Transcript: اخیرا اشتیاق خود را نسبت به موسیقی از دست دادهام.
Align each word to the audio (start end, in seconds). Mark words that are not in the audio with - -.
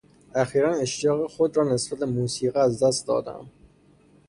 اخیرا 0.35 0.75
اشتیاق 0.75 1.31
خود 1.31 1.57
را 1.57 1.73
نسبت 1.73 1.99
به 1.99 2.05
موسیقی 2.05 2.59
از 2.59 2.83
دست 2.83 3.07
دادهام. 3.07 3.49